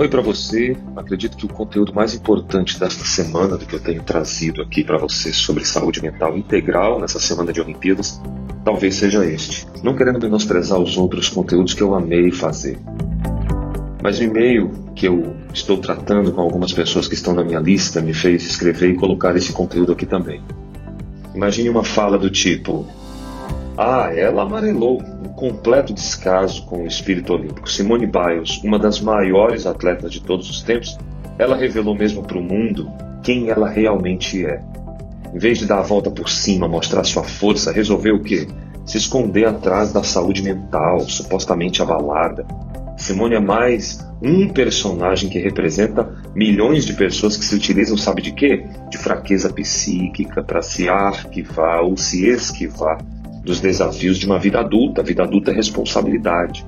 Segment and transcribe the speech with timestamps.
[0.00, 0.74] Oi para você.
[0.96, 4.96] Acredito que o conteúdo mais importante desta semana do que eu tenho trazido aqui para
[4.96, 8.18] você sobre saúde mental integral nessa semana de Olimpíadas
[8.64, 9.66] talvez seja este.
[9.82, 12.78] Não querendo menosprezar os outros conteúdos que eu amei fazer.
[14.02, 18.00] Mas o e-mail que eu estou tratando com algumas pessoas que estão na minha lista
[18.00, 20.42] me fez escrever e colocar esse conteúdo aqui também.
[21.34, 22.88] Imagine uma fala do tipo:
[23.82, 25.02] Ah, ela amarelou
[25.36, 27.66] completo descaso com o espírito olímpico.
[27.66, 30.98] Simone Biles, uma das maiores atletas de todos os tempos,
[31.38, 34.62] ela revelou mesmo para o mundo quem ela realmente é.
[35.32, 38.46] Em vez de dar a volta por cima, mostrar sua força, resolveu o quê?
[38.84, 42.46] Se esconder atrás da saúde mental, supostamente abalada.
[42.98, 48.32] Simone é mais um personagem que representa milhões de pessoas que se utilizam, sabe de
[48.32, 48.62] quê?
[48.90, 52.98] De fraqueza psíquica para se arquivar ou se esquivar
[53.44, 55.00] dos desafios de uma vida adulta.
[55.00, 56.64] A vida adulta é responsabilidade.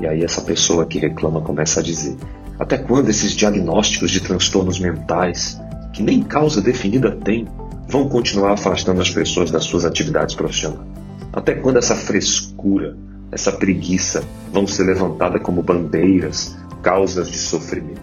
[0.00, 2.16] E aí essa pessoa que reclama começa a dizer:
[2.58, 5.60] até quando esses diagnósticos de transtornos mentais,
[5.92, 7.46] que nem causa definida tem,
[7.88, 10.86] vão continuar afastando as pessoas das suas atividades profissionais?
[11.32, 12.96] Até quando essa frescura,
[13.30, 18.02] essa preguiça vão ser levantadas como bandeiras, causas de sofrimento?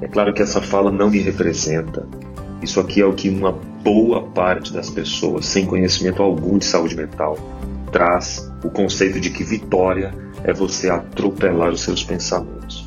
[0.00, 2.06] É claro que essa fala não me representa,
[2.62, 6.96] isso aqui é o que uma boa parte das pessoas, sem conhecimento algum de saúde
[6.96, 7.36] mental,
[7.92, 12.86] traz o conceito de que vitória é você atropelar os seus pensamentos.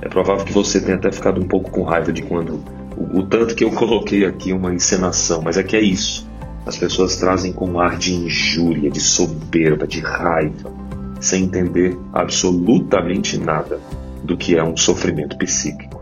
[0.00, 2.62] É provável que você tenha até ficado um pouco com raiva de quando
[2.96, 6.28] o, o tanto que eu coloquei aqui uma encenação, mas é que é isso.
[6.66, 10.72] As pessoas trazem com um ar de injúria, de soberba, de raiva,
[11.20, 13.80] sem entender absolutamente nada
[14.22, 16.00] do que é um sofrimento psíquico.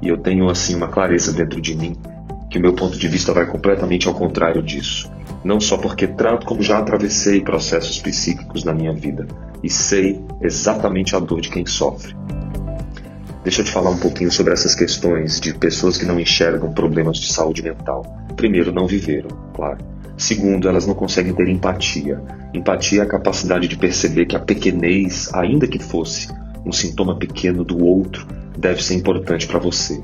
[0.00, 1.94] E eu tenho assim uma clareza dentro de mim
[2.50, 5.10] que o meu ponto de vista vai completamente ao contrário disso.
[5.44, 9.26] Não só porque trato como já atravessei processos psíquicos na minha vida
[9.62, 12.14] e sei exatamente a dor de quem sofre.
[13.44, 17.18] Deixa eu te falar um pouquinho sobre essas questões de pessoas que não enxergam problemas
[17.18, 18.04] de saúde mental.
[18.36, 19.78] Primeiro, não viveram, claro.
[20.18, 22.20] Segundo, elas não conseguem ter empatia.
[22.52, 26.28] Empatia é a capacidade de perceber que a pequenez, ainda que fosse
[26.66, 28.26] um sintoma pequeno do outro,
[28.58, 30.02] deve ser importante para você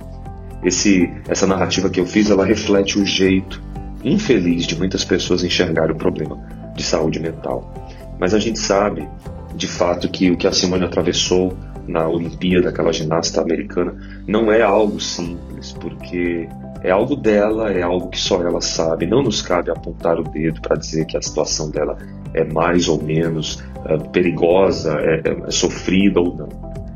[0.63, 3.63] esse, essa narrativa que eu fiz, ela reflete o jeito
[4.05, 6.39] infeliz de muitas pessoas enxergar o problema
[6.75, 7.73] de saúde mental.
[8.19, 9.09] Mas a gente sabe,
[9.55, 11.57] de fato, que o que a Simone atravessou
[11.87, 13.95] na Olimpíada, aquela ginasta americana,
[14.27, 16.49] não é algo simples, porque
[16.83, 19.07] é algo dela, é algo que só ela sabe.
[19.07, 21.97] Não nos cabe apontar o dedo para dizer que a situação dela
[22.35, 26.49] é mais ou menos é, perigosa, é, é, sofrida ou não.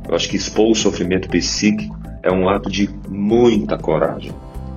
[0.09, 4.33] Eu acho que expor o sofrimento psíquico é um ato de muita coragem.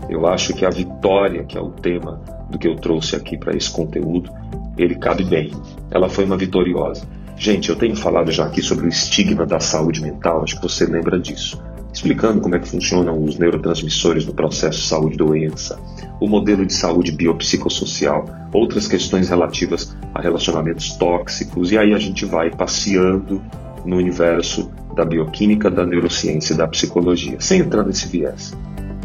[0.10, 3.56] Eu acho que a vitória, que é o tema do que eu trouxe aqui para
[3.56, 4.32] esse conteúdo,
[4.78, 5.52] ele cabe bem.
[5.90, 7.08] Ela foi uma vitoriosa.
[7.38, 10.86] Gente, eu tenho falado já aqui sobre o estigma da saúde mental, acho que você
[10.86, 11.62] lembra disso,
[11.92, 15.80] explicando como é que funcionam os neurotransmissores no processo saúde-doença,
[16.20, 22.24] o modelo de saúde biopsicossocial, outras questões relativas a relacionamentos tóxicos, e aí a gente
[22.24, 23.42] vai passeando
[23.86, 28.54] no universo da bioquímica, da neurociência e da psicologia, sem entrar nesse viés.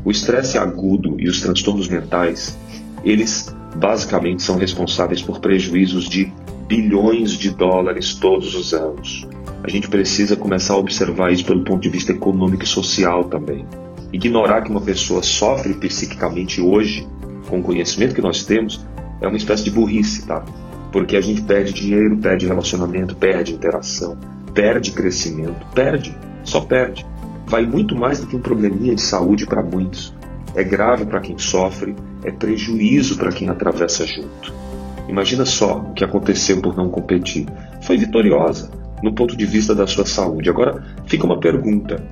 [0.04, 2.56] O estresse agudo e os transtornos mentais,
[3.04, 6.32] eles basicamente são responsáveis por prejuízos de
[6.66, 9.26] bilhões de dólares todos os anos.
[9.62, 13.66] A gente precisa começar a observar isso pelo ponto de vista econômico e social também.
[14.12, 17.06] Ignorar que uma pessoa sofre psiquicamente hoje,
[17.48, 18.84] com o conhecimento que nós temos,
[19.20, 20.44] é uma espécie de burrice, tá?
[20.92, 24.16] Porque a gente perde dinheiro, perde relacionamento, perde interação,
[24.54, 27.06] perde crescimento, perde, só perde.
[27.46, 30.14] Vai muito mais do que um probleminha de saúde para muitos.
[30.54, 34.52] É grave para quem sofre, é prejuízo para quem atravessa junto.
[35.08, 37.46] Imagina só o que aconteceu por não competir.
[37.82, 38.70] Foi vitoriosa
[39.02, 40.50] no ponto de vista da sua saúde.
[40.50, 42.02] Agora fica uma pergunta: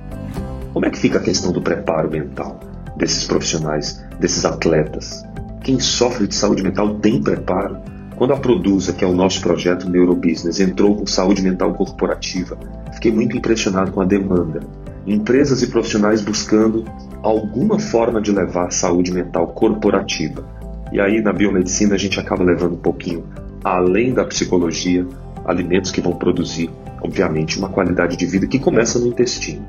[0.73, 2.59] como é que fica a questão do preparo mental
[2.95, 5.23] desses profissionais, desses atletas?
[5.63, 7.77] Quem sofre de saúde mental tem preparo?
[8.17, 12.57] Quando a Produza, que é o nosso projeto Neurobusiness, entrou com saúde mental corporativa,
[12.93, 14.61] fiquei muito impressionado com a demanda.
[15.05, 16.83] Empresas e profissionais buscando
[17.21, 20.43] alguma forma de levar saúde mental corporativa.
[20.91, 23.23] E aí na biomedicina a gente acaba levando um pouquinho
[23.63, 25.05] além da psicologia,
[25.45, 26.71] alimentos que vão produzir,
[27.03, 29.61] obviamente, uma qualidade de vida que começa no intestino.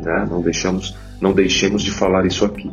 [0.00, 0.26] Né?
[0.28, 2.68] Não deixamos, não deixemos de falar isso aqui.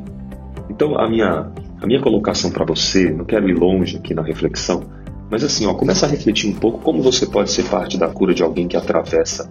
[0.71, 4.83] Então a minha a minha colocação para você, não quero ir longe aqui na reflexão,
[5.29, 8.33] mas assim, ó, começa a refletir um pouco como você pode ser parte da cura
[8.33, 9.49] de alguém que atravessa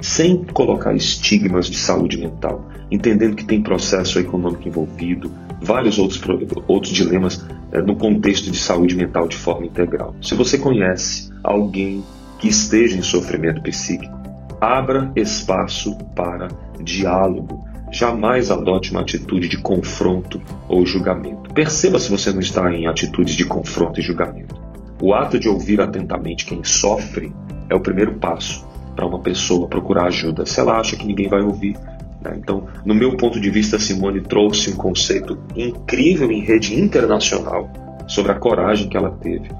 [0.00, 5.30] sem colocar estigmas de saúde mental, entendendo que tem processo econômico envolvido,
[5.60, 6.20] vários outros,
[6.66, 10.14] outros dilemas é, no contexto de saúde mental de forma integral.
[10.20, 12.02] Se você conhece alguém
[12.40, 14.12] que esteja em sofrimento psíquico,
[14.60, 16.48] abra espaço para
[16.82, 17.64] diálogo.
[17.92, 21.52] jamais adote uma atitude de confronto ou julgamento.
[21.52, 24.71] Perceba se você não está em atitudes de confronto e julgamento.
[25.02, 27.32] O ato de ouvir atentamente quem sofre
[27.68, 28.64] é o primeiro passo
[28.94, 30.46] para uma pessoa procurar ajuda.
[30.46, 31.76] Se ela acha que ninguém vai ouvir,
[32.22, 32.36] né?
[32.38, 37.68] Então, no meu ponto de vista, Simone trouxe um conceito incrível em rede internacional
[38.06, 39.50] sobre a coragem que ela teve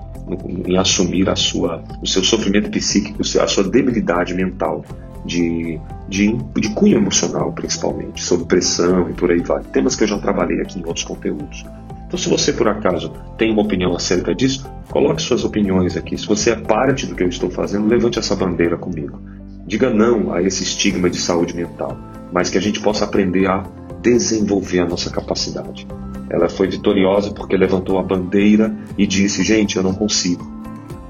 [0.69, 4.85] em assumir a sua, o seu sofrimento psíquico, a sua debilidade mental,
[5.25, 9.63] de, de, de cunho emocional, principalmente, sobre pressão e por aí vai.
[9.65, 11.65] Temas que eu já trabalhei aqui em outros conteúdos.
[12.13, 16.19] Então, se você por acaso tem uma opinião acerca disso, coloque suas opiniões aqui.
[16.19, 19.19] Se você é parte do que eu estou fazendo, levante essa bandeira comigo.
[19.67, 21.97] Diga não a esse estigma de saúde mental
[22.33, 23.63] mas que a gente possa aprender a
[24.01, 25.87] desenvolver a nossa capacidade.
[26.31, 30.51] Ela foi vitoriosa porque levantou a bandeira e disse: gente, eu não consigo.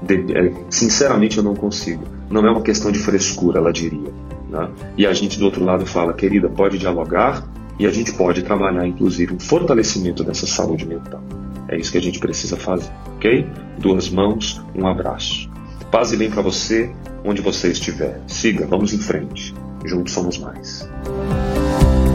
[0.01, 2.03] De, é, sinceramente, eu não consigo.
[2.29, 4.11] Não é uma questão de frescura, ela diria.
[4.49, 4.69] Né?
[4.97, 7.47] E a gente do outro lado fala: querida, pode dialogar
[7.79, 11.23] e a gente pode trabalhar, inclusive, um fortalecimento dessa saúde mental.
[11.67, 13.47] É isso que a gente precisa fazer, ok?
[13.79, 15.49] Duas mãos, um abraço.
[15.91, 16.93] Paz e bem para você,
[17.23, 18.21] onde você estiver.
[18.27, 19.53] Siga, vamos em frente.
[19.85, 20.87] Juntos somos mais.